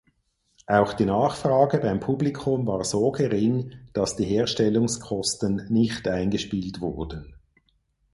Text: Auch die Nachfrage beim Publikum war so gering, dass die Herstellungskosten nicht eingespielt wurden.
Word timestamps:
Auch 0.65 0.93
die 0.93 1.05
Nachfrage 1.05 1.77
beim 1.77 1.99
Publikum 1.99 2.65
war 2.65 2.83
so 2.83 3.11
gering, 3.11 3.73
dass 3.93 4.15
die 4.15 4.25
Herstellungskosten 4.25 5.67
nicht 5.69 6.07
eingespielt 6.07 6.81
wurden. 6.81 7.35